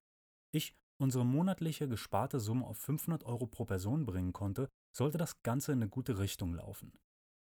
[0.52, 5.72] ich unsere monatliche gesparte Summe auf 500 Euro pro Person bringen konnte, sollte das Ganze
[5.72, 6.94] in eine gute Richtung laufen.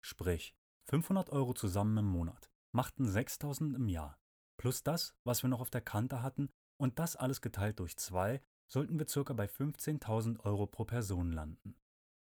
[0.02, 0.56] Sprich,
[0.90, 4.20] 500 Euro zusammen im Monat machten 6.000 im Jahr.
[4.58, 8.42] Plus das, was wir noch auf der Kante hatten, und das alles geteilt durch zwei,
[8.68, 11.76] sollten wir circa bei 15.000 Euro pro Person landen.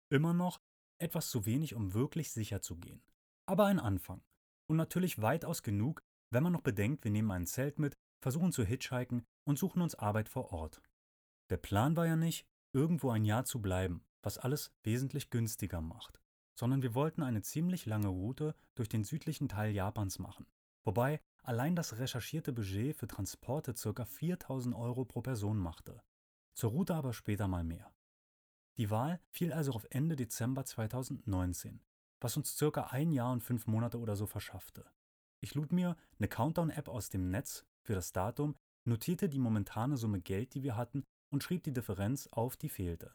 [0.10, 0.60] Immer noch
[1.00, 3.02] etwas zu wenig, um wirklich sicher zu gehen.
[3.46, 4.22] Aber ein Anfang.
[4.68, 8.64] Und natürlich weitaus genug, wenn man noch bedenkt, wir nehmen ein Zelt mit, versuchen zu
[8.64, 10.82] hitchhiken und suchen uns Arbeit vor Ort.
[11.50, 16.22] Der Plan war ja nicht, irgendwo ein Jahr zu bleiben, was alles wesentlich günstiger macht,
[16.56, 20.46] sondern wir wollten eine ziemlich lange Route durch den südlichen Teil Japans machen.
[20.84, 24.06] Wobei allein das recherchierte Budget für Transporte ca.
[24.06, 26.02] 4000 Euro pro Person machte.
[26.54, 27.92] Zur Route aber später mal mehr.
[28.80, 31.82] Die Wahl fiel also auf Ende Dezember 2019,
[32.22, 34.86] was uns circa ein Jahr und fünf Monate oder so verschaffte.
[35.42, 40.22] Ich lud mir eine Countdown-App aus dem Netz für das Datum, notierte die momentane Summe
[40.22, 43.14] Geld, die wir hatten, und schrieb die Differenz auf, die fehlte.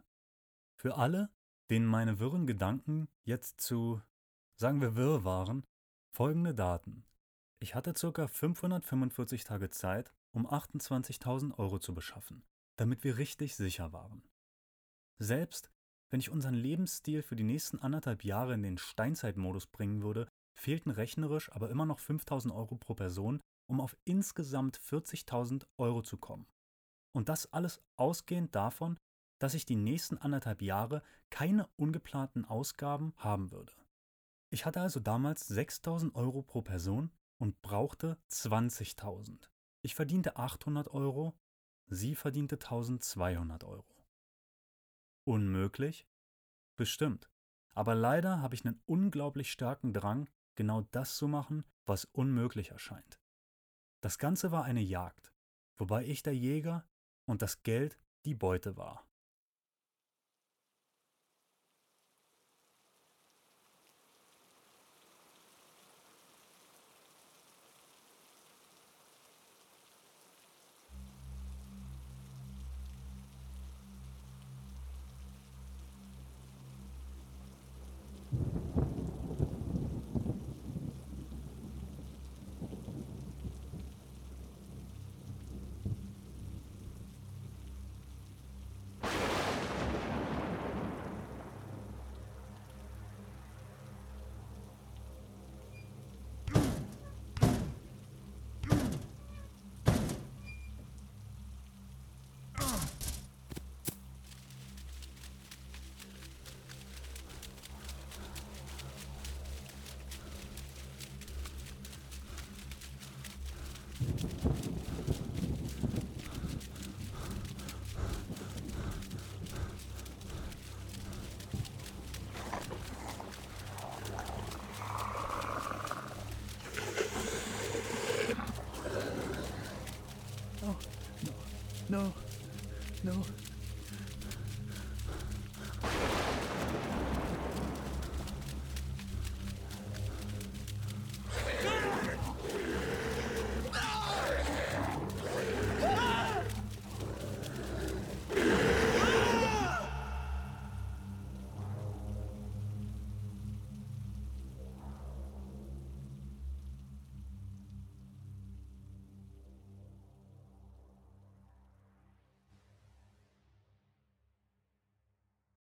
[0.77, 1.31] Für alle,
[1.71, 4.03] denen meine wirren Gedanken jetzt zu,
[4.57, 5.65] sagen wir, wirr waren,
[6.11, 7.07] folgende Daten.
[7.59, 8.27] Ich hatte ca.
[8.29, 12.45] 545 Tage Zeit, um 28.000 Euro zu beschaffen,
[12.77, 14.29] damit wir richtig sicher waren.
[15.19, 15.71] Selbst
[16.15, 20.91] wenn ich unseren Lebensstil für die nächsten anderthalb Jahre in den Steinzeitmodus bringen würde, fehlten
[20.91, 26.47] rechnerisch aber immer noch 5000 Euro pro Person, um auf insgesamt 40.000 Euro zu kommen.
[27.13, 28.97] Und das alles ausgehend davon,
[29.41, 33.73] dass ich die nächsten anderthalb Jahre keine ungeplanten Ausgaben haben würde.
[34.53, 39.49] Ich hatte also damals 6000 Euro pro Person und brauchte 20.000.
[39.83, 41.35] Ich verdiente 800 Euro,
[41.87, 43.94] sie verdiente 1200 Euro.
[45.25, 46.07] Unmöglich?
[46.77, 47.31] Bestimmt.
[47.73, 53.21] Aber leider habe ich einen unglaublich starken Drang, genau das zu machen, was unmöglich erscheint.
[54.01, 55.33] Das Ganze war eine Jagd,
[55.77, 56.87] wobei ich der Jäger
[57.27, 59.07] und das Geld die Beute war.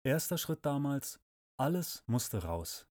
[0.03, 1.19] Erster Schritt damals,
[1.57, 2.87] alles musste raus.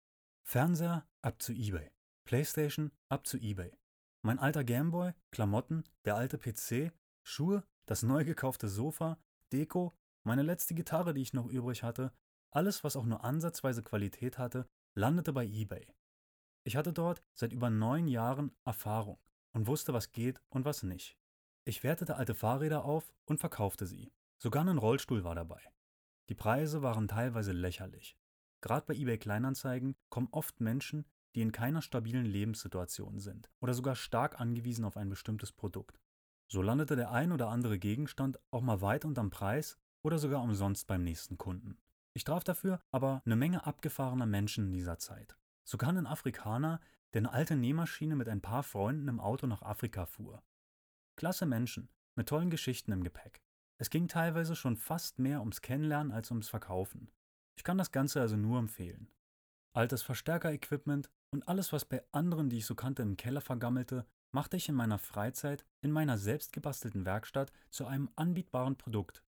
[0.44, 1.90] Fernseher ab zu eBay,
[2.24, 3.76] Playstation ab zu eBay.
[4.22, 6.92] Mein alter Gameboy, Klamotten, der alte PC,
[7.24, 9.18] Schuhe, das neu gekaufte Sofa,
[9.52, 12.12] Deko, meine letzte Gitarre, die ich noch übrig hatte,
[12.52, 15.92] alles, was auch nur ansatzweise Qualität hatte, landete bei eBay.
[16.62, 19.18] Ich hatte dort seit über neun Jahren Erfahrung
[19.52, 21.18] und wusste, was geht und was nicht.
[21.64, 24.12] Ich wertete alte Fahrräder auf und verkaufte sie.
[24.38, 25.71] Sogar ein Rollstuhl war dabei.
[26.32, 28.16] Die Preise waren teilweise lächerlich.
[28.62, 33.96] Gerade bei eBay Kleinanzeigen kommen oft Menschen, die in keiner stabilen Lebenssituation sind oder sogar
[33.96, 36.00] stark angewiesen auf ein bestimmtes Produkt.
[36.50, 40.86] So landete der ein oder andere Gegenstand auch mal weit unterm Preis oder sogar umsonst
[40.86, 41.76] beim nächsten Kunden.
[42.14, 45.36] Ich traf dafür aber eine Menge abgefahrener Menschen in dieser Zeit.
[45.64, 46.80] Sogar ein Afrikaner,
[47.12, 50.42] der eine alte Nähmaschine mit ein paar Freunden im Auto nach Afrika fuhr.
[51.14, 53.42] Klasse Menschen, mit tollen Geschichten im Gepäck.
[53.78, 57.11] Es ging teilweise schon fast mehr ums Kennenlernen als ums Verkaufen.
[57.56, 59.11] Ich kann das Ganze also nur empfehlen.
[59.74, 64.56] Altes Verstärker-Equipment und alles, was bei anderen, die ich so kannte, im Keller vergammelte, machte
[64.56, 69.24] ich in meiner Freizeit in meiner selbstgebastelten Werkstatt zu einem anbietbaren Produkt.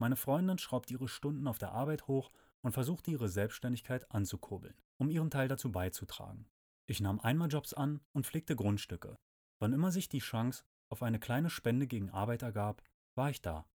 [0.00, 2.30] Meine Freundin schraubte ihre Stunden auf der Arbeit hoch
[2.62, 6.46] und versuchte ihre Selbstständigkeit anzukurbeln, um ihren Teil dazu beizutragen.
[6.86, 9.18] Ich nahm Einmaljobs an und pflegte Grundstücke.
[9.60, 12.82] Wann immer sich die Chance auf eine kleine Spende gegen Arbeit ergab,
[13.18, 13.68] war ich da.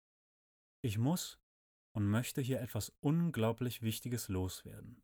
[0.82, 1.40] Ich muss
[1.92, 5.02] und möchte hier etwas unglaublich Wichtiges loswerden.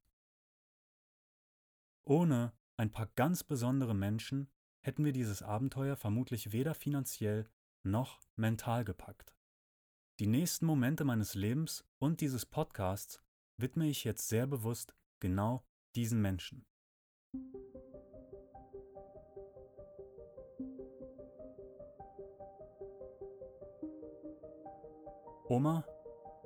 [2.05, 4.49] Ohne ein paar ganz besondere Menschen
[4.83, 7.51] hätten wir dieses Abenteuer vermutlich weder finanziell
[7.83, 9.35] noch mental gepackt.
[10.21, 13.23] Die nächsten Momente meines Lebens und dieses Podcasts
[13.57, 16.65] widme ich jetzt sehr bewusst genau diesen Menschen.
[25.49, 25.85] Oma,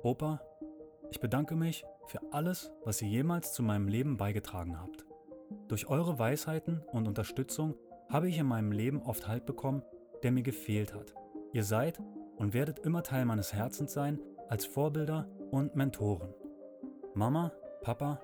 [0.03, 0.41] Opa,
[1.09, 5.05] ich bedanke mich für alles, was ihr jemals zu meinem Leben beigetragen habt.
[5.67, 7.75] Durch eure Weisheiten und Unterstützung
[8.09, 9.81] habe ich in meinem Leben oft Halt bekommen,
[10.21, 11.15] der mir gefehlt hat.
[11.51, 11.99] Ihr seid
[12.37, 16.33] und werdet immer Teil meines Herzens sein als Vorbilder und Mentoren.
[17.15, 18.21] Mama, Papa,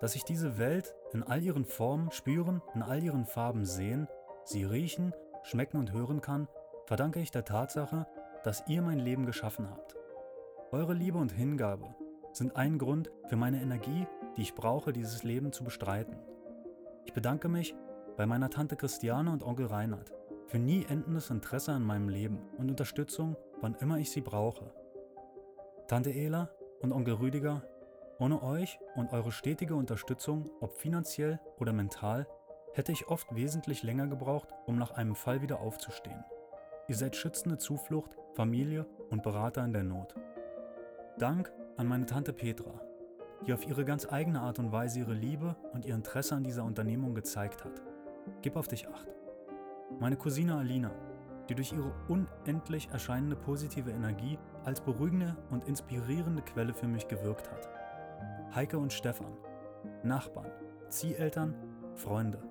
[0.00, 4.06] dass ich diese Welt in all ihren Formen spüren, in all ihren Farben sehen,
[4.44, 6.46] sie riechen, schmecken und hören kann,
[6.84, 8.06] verdanke ich der Tatsache,
[8.44, 9.96] dass ihr mein Leben geschaffen habt.
[10.72, 11.96] Eure Liebe und Hingabe
[12.32, 14.06] sind ein Grund für meine Energie,
[14.36, 16.16] die ich brauche, dieses Leben zu bestreiten.
[17.04, 17.74] Ich bedanke mich
[18.16, 20.12] bei meiner Tante Christiane und Onkel Reinhard
[20.46, 24.72] für nie endendes Interesse an meinem Leben und Unterstützung, wann immer ich sie brauche.
[25.88, 27.64] Tante Ela und Onkel Rüdiger,
[28.20, 32.28] ohne euch und eure stetige Unterstützung, ob finanziell oder mental,
[32.74, 36.22] hätte ich oft wesentlich länger gebraucht, um nach einem Fall wieder aufzustehen.
[36.86, 40.14] Ihr seid schützende Zuflucht, Familie und Berater in der Not.
[41.20, 42.80] Dank an meine Tante Petra,
[43.46, 46.64] die auf ihre ganz eigene Art und Weise ihre Liebe und ihr Interesse an dieser
[46.64, 47.82] Unternehmung gezeigt hat.
[48.40, 49.06] Gib auf dich acht.
[49.98, 50.90] Meine Cousine Alina,
[51.46, 57.50] die durch ihre unendlich erscheinende positive Energie als beruhigende und inspirierende Quelle für mich gewirkt
[57.50, 57.68] hat.
[58.54, 59.36] Heike und Stefan,
[60.02, 60.50] Nachbarn,
[60.88, 61.54] Zieheltern,
[61.96, 62.42] Freunde.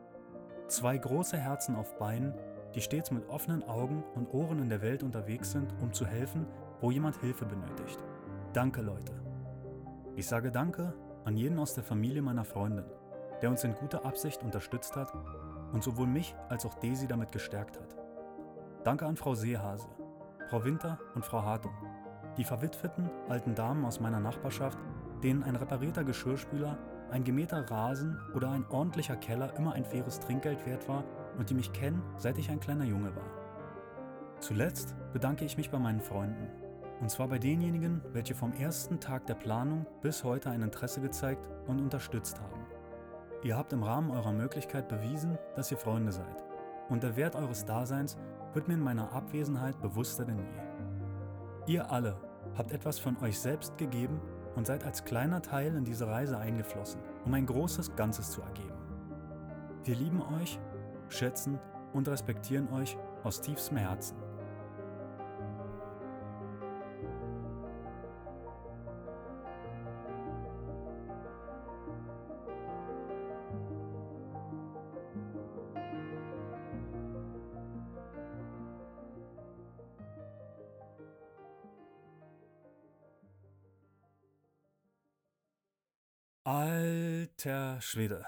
[0.68, 2.36] Zwei große Herzen auf Beinen,
[2.76, 6.46] die stets mit offenen Augen und Ohren in der Welt unterwegs sind, um zu helfen,
[6.82, 7.98] wo jemand Hilfe benötigt.
[8.54, 9.14] Danke, Leute.
[10.16, 12.86] Ich sage Danke an jeden aus der Familie meiner Freundin,
[13.44, 15.14] der uns in guter Absicht unterstützt hat
[15.72, 17.96] und sowohl mich als auch Daisy damit gestärkt hat.
[18.84, 19.88] Danke an Frau Seehase,
[20.50, 21.74] Frau Winter und Frau Hartung,
[22.38, 24.80] die verwitweten alten Damen aus meiner Nachbarschaft,
[25.22, 26.76] denen ein reparierter Geschirrspüler,
[27.12, 31.04] ein gemähter Rasen oder ein ordentlicher Keller immer ein faires Trinkgeld wert war
[31.38, 33.30] und die mich kennen, seit ich ein kleiner Junge war.
[34.40, 36.50] Zuletzt bedanke ich mich bei meinen Freunden,
[37.02, 41.48] und zwar bei denjenigen, welche vom ersten Tag der Planung bis heute ein Interesse gezeigt
[41.68, 42.66] und unterstützt haben.
[43.44, 46.44] Ihr habt im Rahmen eurer Möglichkeit bewiesen, dass ihr Freunde seid.
[46.90, 48.18] Und der Wert eures Daseins
[48.54, 51.74] wird mir in meiner Abwesenheit bewusster denn je.
[51.74, 52.18] Ihr alle
[52.58, 54.20] habt etwas von euch selbst gegeben
[54.56, 58.76] und seid als kleiner Teil in diese Reise eingeflossen, um ein großes Ganzes zu ergeben.
[59.84, 60.60] Wir lieben euch,
[61.08, 61.60] schätzen
[61.94, 64.18] und respektieren euch aus tiefstem Herzen.
[87.82, 88.26] Schwede.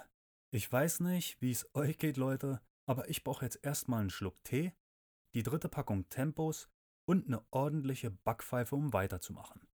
[0.52, 4.44] Ich weiß nicht, wie es euch geht, Leute, aber ich brauche jetzt erstmal einen Schluck
[4.44, 4.74] Tee,
[5.34, 6.70] die dritte Packung Tempos
[7.06, 9.68] und eine ordentliche Backpfeife, um weiterzumachen.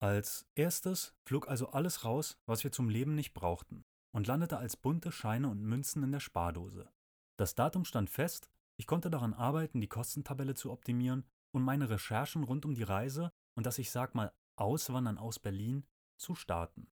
[0.00, 4.76] Als erstes flog also alles raus, was wir zum Leben nicht brauchten, und landete als
[4.76, 6.90] bunte Scheine und Münzen in der Spardose.
[7.38, 12.44] Das Datum stand fest, ich konnte daran arbeiten, die Kostentabelle zu optimieren und meine Recherchen
[12.44, 15.86] rund um die Reise und das ich sag mal Auswandern aus Berlin
[16.18, 16.90] zu starten.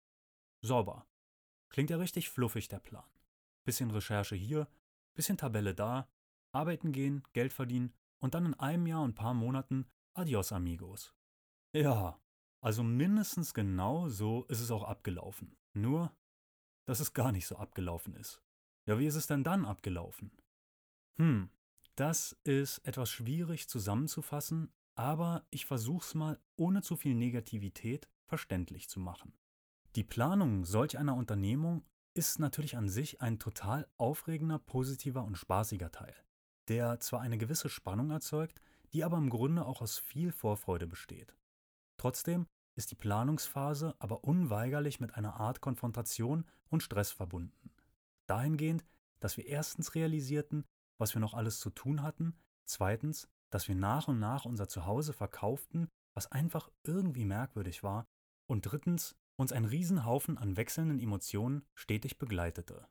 [0.61, 1.07] Sauber.
[1.69, 3.09] Klingt ja richtig fluffig der Plan.
[3.65, 4.69] Bisschen Recherche hier,
[5.15, 6.09] bisschen Tabelle da,
[6.53, 11.15] arbeiten gehen, Geld verdienen und dann in einem Jahr und paar Monaten Adios amigos.
[11.73, 12.21] Ja,
[12.61, 15.57] also mindestens genau so ist es auch abgelaufen.
[15.75, 16.17] Nur,
[16.87, 18.43] dass es gar nicht so abgelaufen ist.
[18.87, 20.33] Ja, wie ist es denn dann abgelaufen?
[21.17, 21.51] Hm,
[21.95, 28.99] das ist etwas schwierig zusammenzufassen, aber ich versuch's mal ohne zu viel Negativität verständlich zu
[28.99, 29.33] machen.
[29.97, 35.91] Die Planung solch einer Unternehmung ist natürlich an sich ein total aufregender, positiver und spaßiger
[35.91, 36.15] Teil,
[36.69, 38.61] der zwar eine gewisse Spannung erzeugt,
[38.93, 41.35] die aber im Grunde auch aus viel Vorfreude besteht.
[41.97, 47.71] Trotzdem ist die Planungsphase aber unweigerlich mit einer Art Konfrontation und Stress verbunden.
[48.27, 48.85] Dahingehend,
[49.21, 50.65] dass wir erstens realisierten,
[50.99, 55.13] was wir noch alles zu tun hatten, zweitens, dass wir nach und nach unser Zuhause
[55.13, 58.07] verkauften, was einfach irgendwie merkwürdig war,
[58.47, 62.89] und drittens, uns ein Riesenhaufen an wechselnden Emotionen stetig begleitete.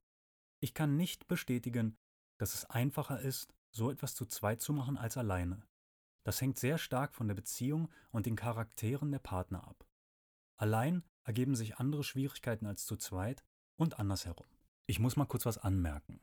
[0.59, 1.97] Ich kann nicht bestätigen,
[2.37, 5.67] dass es einfacher ist, so etwas zu zweit zu machen als alleine.
[6.23, 9.85] Das hängt sehr stark von der Beziehung und den Charakteren der Partner ab.
[10.55, 13.43] Allein ergeben sich andere Schwierigkeiten als zu zweit
[13.75, 14.47] und andersherum.
[14.85, 16.21] Ich muss mal kurz was anmerken.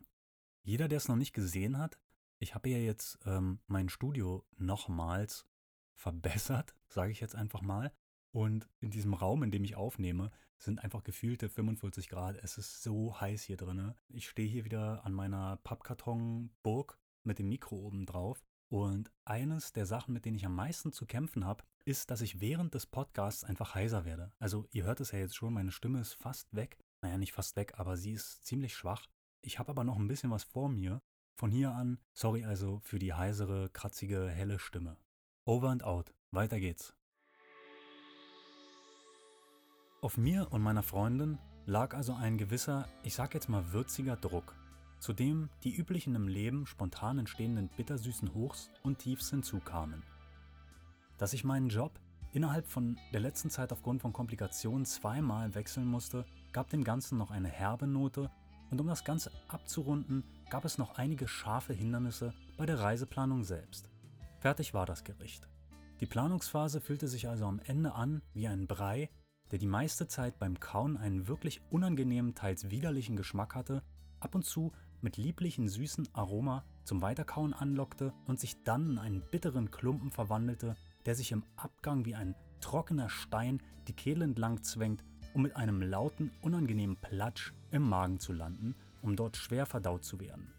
[0.63, 1.99] Jeder, der es noch nicht gesehen hat,
[2.39, 5.47] ich habe ja jetzt ähm, mein Studio nochmals
[5.95, 7.93] verbessert, sage ich jetzt einfach mal.
[8.35, 12.37] Und in diesem Raum, in dem ich aufnehme, sind einfach gefühlte 45 Grad.
[12.43, 13.95] Es ist so heiß hier drin.
[14.09, 19.87] Ich stehe hier wieder an meiner Pappkartonburg mit dem Mikro oben drauf und eines der
[19.87, 23.45] Sachen, mit denen ich am meisten zu kämpfen habe, ist, dass ich während des Podcasts
[23.45, 24.33] einfach heiser werde.
[24.41, 26.79] Also ihr hört es ja jetzt schon, meine Stimme ist fast weg.
[27.03, 29.07] Naja, nicht fast weg, aber sie ist ziemlich schwach.
[29.43, 31.01] Ich habe aber noch ein bisschen was vor mir.
[31.37, 34.97] Von hier an, sorry also für die heisere, kratzige, helle Stimme.
[35.45, 36.13] Over and out.
[36.33, 36.97] Weiter geht's.
[40.05, 44.55] Auf mir und meiner Freundin lag also ein gewisser, ich sag jetzt mal würziger Druck
[44.99, 50.03] zu dem die üblichen im Leben spontan entstehenden bittersüßen Hochs und Tiefs hinzukamen.
[51.17, 51.99] Dass ich meinen Job
[52.35, 57.31] innerhalb von der letzten Zeit aufgrund von Komplikationen zweimal wechseln musste, gab dem Ganzen noch
[57.31, 58.31] eine herbe Note
[58.71, 63.89] und um das Ganze abzurunden, gab es noch einige scharfe Hindernisse bei der Reiseplanung selbst.
[64.39, 65.49] Fertig war das Gericht.
[66.01, 69.09] Die Planungsphase fühlte sich also am Ende an wie ein Brei,
[69.55, 73.85] der die meiste Zeit beim Kauen einen wirklich unangenehmen, teils widerlichen Geschmack hatte,
[74.19, 79.23] ab und zu mit lieblichen süßen Aroma zum Weiterkauen anlockte und sich dann in einen
[79.31, 80.75] bitteren Klumpen verwandelte,
[81.07, 85.83] der sich im Abgang wie ein trockener Stein die Kehle entlang zwängt, um mit einem
[85.83, 90.53] lauten, unangenehmen Platsch im Magen zu landen, um dort schwer verdaut zu werden.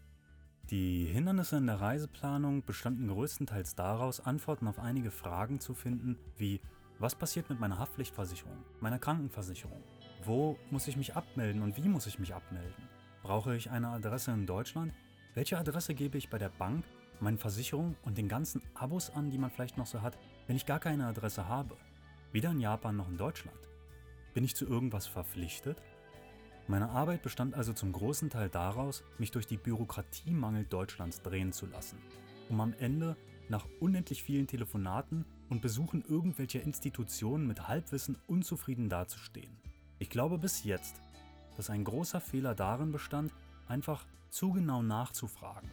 [0.70, 6.62] Die Hindernisse in der Reiseplanung bestanden größtenteils daraus, Antworten auf einige Fragen zu finden, wie
[6.98, 9.82] was passiert mit meiner Haftpflichtversicherung, meiner Krankenversicherung,
[10.24, 12.88] wo muss ich mich abmelden und wie muss ich mich abmelden,
[13.26, 14.94] Brauche ich eine Adresse in Deutschland?
[15.34, 16.84] Welche Adresse gebe ich bei der Bank,
[17.18, 20.16] meinen Versicherungen und den ganzen Abos an, die man vielleicht noch so hat,
[20.46, 21.76] wenn ich gar keine Adresse habe?
[22.30, 23.58] Weder in Japan noch in Deutschland.
[24.32, 25.82] Bin ich zu irgendwas verpflichtet?
[26.68, 31.66] Meine Arbeit bestand also zum großen Teil daraus, mich durch die Bürokratiemangel Deutschlands drehen zu
[31.66, 31.98] lassen,
[32.48, 33.16] um am Ende
[33.48, 39.56] nach unendlich vielen Telefonaten und Besuchen irgendwelcher Institutionen mit Halbwissen unzufrieden dazustehen.
[39.98, 41.00] Ich glaube bis jetzt,
[41.56, 43.32] dass ein großer Fehler darin bestand,
[43.66, 45.70] einfach zu genau nachzufragen.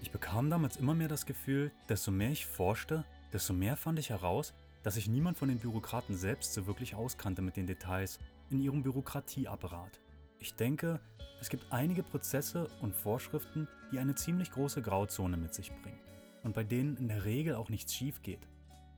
[0.00, 4.10] Ich bekam damals immer mehr das Gefühl, desto mehr ich forschte, desto mehr fand ich
[4.10, 8.18] heraus, dass sich niemand von den Bürokraten selbst so wirklich auskannte mit den Details
[8.50, 10.00] in ihrem Bürokratieapparat.
[10.38, 11.00] Ich denke,
[11.40, 16.00] es gibt einige Prozesse und Vorschriften, die eine ziemlich große Grauzone mit sich bringen
[16.42, 18.48] und bei denen in der Regel auch nichts schief geht.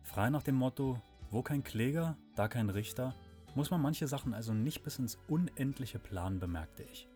[0.04, 3.14] Frei nach dem Motto, wo kein Kläger, da kein Richter,
[3.56, 7.08] muss man manche Sachen also nicht bis ins Unendliche planen, bemerkte ich.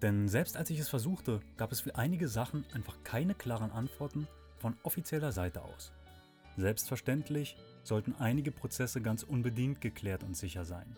[0.00, 4.28] Denn selbst als ich es versuchte, gab es für einige Sachen einfach keine klaren Antworten
[4.58, 5.92] von offizieller Seite aus.
[6.56, 10.96] Selbstverständlich sollten einige Prozesse ganz unbedingt geklärt und sicher sein,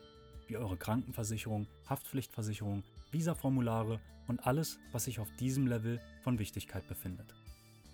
[0.48, 7.34] wie eure Krankenversicherung, Haftpflichtversicherung, Visaformulare und alles, was sich auf diesem Level von Wichtigkeit befindet.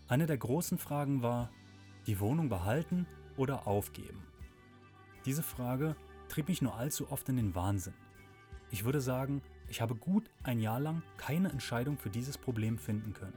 [0.08, 1.50] Eine der großen Fragen war,
[2.06, 4.22] die Wohnung behalten oder aufgeben?
[5.24, 5.96] Diese Frage
[6.28, 7.94] trieb mich nur allzu oft in den Wahnsinn.
[8.70, 13.12] Ich würde sagen, ich habe gut ein Jahr lang keine Entscheidung für dieses Problem finden
[13.12, 13.36] können.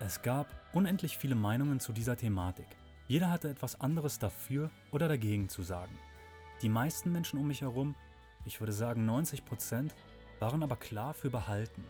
[0.00, 2.66] Es gab unendlich viele Meinungen zu dieser Thematik.
[3.06, 5.96] Jeder hatte etwas anderes dafür oder dagegen zu sagen.
[6.62, 7.94] Die meisten Menschen um mich herum,
[8.44, 9.94] ich würde sagen 90 Prozent,
[10.40, 11.84] waren aber klar für behalten.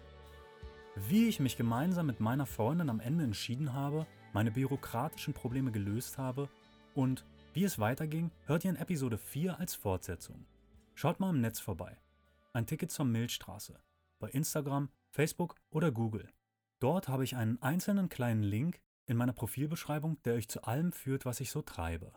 [0.95, 6.19] Wie ich mich gemeinsam mit meiner Freundin am Ende entschieden habe, meine bürokratischen Probleme gelöst
[6.19, 6.49] habe
[6.95, 7.25] und
[7.55, 10.47] wie es weiterging, hört ihr in Episode 4 als Fortsetzung.
[10.95, 11.99] Schaut mal im Netz vorbei.
[12.55, 13.79] Ein Ticket zur Milchstraße.
[14.19, 16.29] Bei Instagram, Facebook oder Google.
[16.81, 21.27] Dort habe ich einen einzelnen kleinen Link in meiner Profilbeschreibung, der euch zu allem führt,
[21.27, 22.13] was ich so treibe.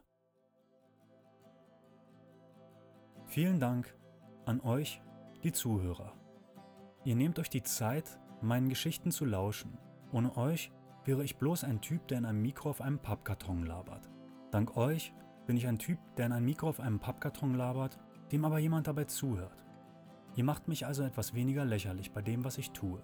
[3.26, 3.94] Vielen Dank
[4.46, 5.02] an euch,
[5.44, 6.14] die Zuhörer.
[7.04, 9.78] Ihr nehmt euch die Zeit, meinen Geschichten zu lauschen.
[10.12, 10.72] Ohne euch
[11.06, 14.10] wäre ich bloß ein Typ, der in einem Mikro auf einem Pappkarton labert.
[14.52, 15.14] Dank euch
[15.46, 18.00] bin ich ein Typ, der in einem Mikro auf einem Pappkarton labert,
[18.32, 19.66] dem aber jemand dabei zuhört.
[20.36, 23.02] Ihr macht mich also etwas weniger lächerlich bei dem, was ich tue.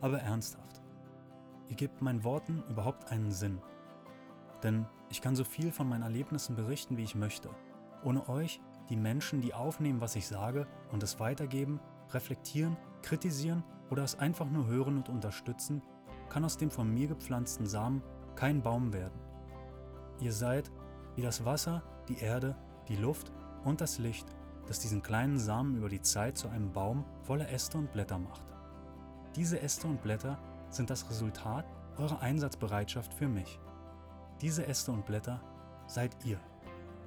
[0.00, 0.82] Aber ernsthaft,
[1.68, 3.60] ihr gebt meinen Worten überhaupt einen Sinn.
[4.62, 7.50] Denn ich kann so viel von meinen Erlebnissen berichten, wie ich möchte.
[8.04, 14.02] Ohne euch, die Menschen, die aufnehmen, was ich sage und es weitergeben, reflektieren, kritisieren oder
[14.02, 15.82] es einfach nur hören und unterstützen,
[16.28, 18.02] kann aus dem von mir gepflanzten Samen
[18.34, 19.18] kein Baum werden.
[20.20, 20.70] Ihr seid
[21.14, 22.56] wie das Wasser, die Erde,
[22.88, 23.32] die Luft
[23.64, 24.26] und das Licht,
[24.66, 28.42] das diesen kleinen Samen über die Zeit zu einem Baum voller Äste und Blätter macht.
[29.34, 30.38] Diese Äste und Blätter
[30.70, 31.66] sind das Resultat
[31.98, 33.58] eurer Einsatzbereitschaft für mich.
[34.40, 35.40] Diese Äste und Blätter
[35.86, 36.38] seid ihr.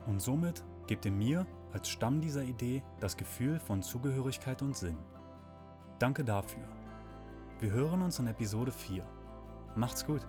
[0.08, 4.98] Und somit gebt ihr mir als Stamm dieser Idee das Gefühl von Zugehörigkeit und Sinn.
[6.00, 6.79] Danke dafür.
[7.62, 9.04] Wir hören uns in Episode 4.
[9.76, 10.22] Macht's gut.